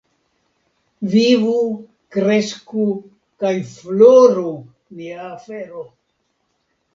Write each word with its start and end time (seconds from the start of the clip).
Vivu, 1.15 1.57
kresku 2.15 2.85
kaj 3.45 3.53
floru 3.75 4.47
nia 5.03 5.29
afero! 5.29 5.85